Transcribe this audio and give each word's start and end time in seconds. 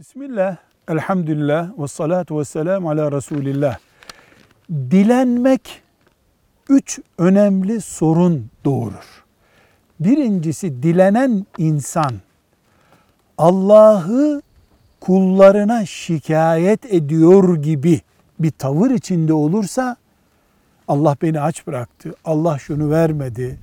Bismillah, 0.00 0.56
elhamdülillah 0.88 1.78
ve 1.78 1.88
salatu 1.88 2.38
ve 2.38 2.44
selamu 2.44 2.90
ala 2.90 3.12
Resulillah. 3.12 3.78
Dilenmek 4.70 5.82
üç 6.68 7.00
önemli 7.18 7.80
sorun 7.80 8.50
doğurur. 8.64 9.24
Birincisi 10.00 10.82
dilenen 10.82 11.46
insan 11.58 12.12
Allah'ı 13.38 14.42
kullarına 15.00 15.86
şikayet 15.86 16.94
ediyor 16.94 17.56
gibi 17.56 18.00
bir 18.38 18.50
tavır 18.50 18.90
içinde 18.90 19.32
olursa 19.32 19.96
Allah 20.88 21.16
beni 21.22 21.40
aç 21.40 21.66
bıraktı, 21.66 22.14
Allah 22.24 22.58
şunu 22.58 22.90
vermedi, 22.90 23.58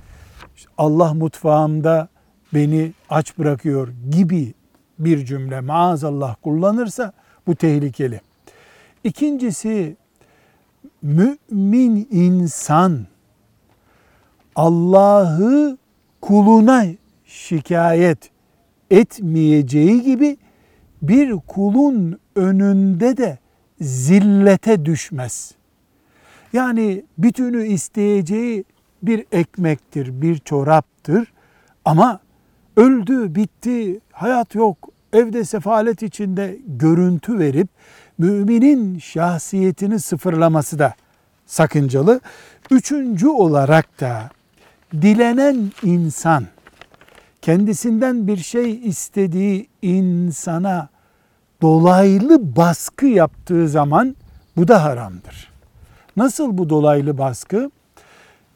Allah 0.78 1.14
mutfağımda 1.14 2.08
beni 2.54 2.92
aç 3.10 3.38
bırakıyor 3.38 3.88
gibi 4.10 4.54
bir 4.98 5.24
cümle 5.24 5.60
maazallah 5.60 6.36
kullanırsa 6.42 7.12
bu 7.46 7.56
tehlikeli. 7.56 8.20
İkincisi 9.04 9.96
mümin 11.02 12.08
insan 12.10 13.06
Allah'ı 14.56 15.78
kuluna 16.20 16.86
şikayet 17.24 18.30
etmeyeceği 18.90 20.02
gibi 20.02 20.36
bir 21.02 21.32
kulun 21.32 22.18
önünde 22.36 23.16
de 23.16 23.38
zillete 23.80 24.84
düşmez. 24.84 25.54
Yani 26.52 27.04
bütünü 27.18 27.66
isteyeceği 27.66 28.64
bir 29.02 29.24
ekmektir, 29.32 30.22
bir 30.22 30.38
çoraptır 30.38 31.32
ama 31.84 32.20
öldü, 32.76 33.34
bitti, 33.34 34.00
hayat 34.12 34.54
yok, 34.54 34.87
evde 35.12 35.44
sefalet 35.44 36.02
içinde 36.02 36.58
görüntü 36.66 37.38
verip 37.38 37.68
müminin 38.18 38.98
şahsiyetini 38.98 40.00
sıfırlaması 40.00 40.78
da 40.78 40.94
sakıncalı. 41.46 42.20
Üçüncü 42.70 43.28
olarak 43.28 44.00
da 44.00 44.30
dilenen 44.92 45.72
insan 45.82 46.44
kendisinden 47.42 48.26
bir 48.26 48.36
şey 48.36 48.88
istediği 48.88 49.68
insana 49.82 50.88
dolaylı 51.62 52.56
baskı 52.56 53.06
yaptığı 53.06 53.68
zaman 53.68 54.16
bu 54.56 54.68
da 54.68 54.84
haramdır. 54.84 55.52
Nasıl 56.16 56.58
bu 56.58 56.70
dolaylı 56.70 57.18
baskı? 57.18 57.70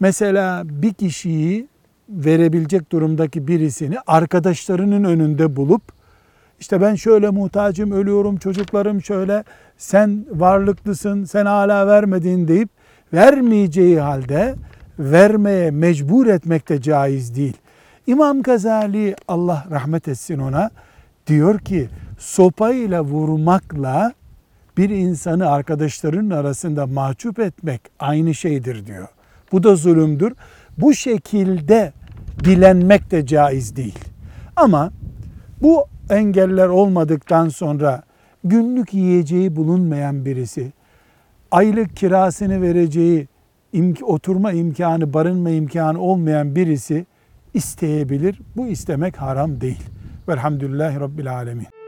Mesela 0.00 0.62
bir 0.64 0.94
kişiyi 0.94 1.66
verebilecek 2.08 2.92
durumdaki 2.92 3.48
birisini 3.48 3.96
arkadaşlarının 4.06 5.04
önünde 5.04 5.56
bulup 5.56 5.82
işte 6.62 6.80
ben 6.80 6.94
şöyle 6.94 7.30
muhtacım, 7.30 7.92
ölüyorum, 7.92 8.36
çocuklarım 8.36 9.02
şöyle, 9.02 9.44
sen 9.76 10.24
varlıklısın, 10.30 11.24
sen 11.24 11.46
hala 11.46 11.86
vermedin 11.86 12.48
deyip 12.48 12.68
vermeyeceği 13.12 14.00
halde 14.00 14.54
vermeye 14.98 15.70
mecbur 15.70 16.26
etmek 16.26 16.68
de 16.68 16.80
caiz 16.80 17.36
değil. 17.36 17.56
İmam 18.06 18.42
Gazali 18.42 19.16
Allah 19.28 19.66
rahmet 19.70 20.08
etsin 20.08 20.38
ona 20.38 20.70
diyor 21.26 21.58
ki 21.58 21.88
sopayla 22.18 23.02
vurmakla 23.04 24.12
bir 24.76 24.90
insanı 24.90 25.50
arkadaşlarının 25.50 26.30
arasında 26.30 26.86
mahcup 26.86 27.38
etmek 27.38 27.80
aynı 27.98 28.34
şeydir 28.34 28.86
diyor. 28.86 29.08
Bu 29.52 29.62
da 29.62 29.76
zulümdür. 29.76 30.32
Bu 30.78 30.94
şekilde 30.94 31.92
dilenmek 32.44 33.10
de 33.10 33.26
caiz 33.26 33.76
değil. 33.76 33.98
Ama 34.56 34.90
bu 35.62 35.84
engeller 36.10 36.68
olmadıktan 36.68 37.48
sonra 37.48 38.02
günlük 38.44 38.94
yiyeceği 38.94 39.56
bulunmayan 39.56 40.24
birisi, 40.24 40.72
aylık 41.50 41.96
kirasını 41.96 42.62
vereceği 42.62 43.28
oturma 44.02 44.52
imkanı, 44.52 45.14
barınma 45.14 45.50
imkanı 45.50 46.00
olmayan 46.00 46.56
birisi 46.56 47.06
isteyebilir. 47.54 48.40
Bu 48.56 48.66
istemek 48.66 49.16
haram 49.16 49.60
değil. 49.60 49.82
Velhamdülillahi 50.28 51.00
Rabbil 51.00 51.32
Alemin. 51.32 51.81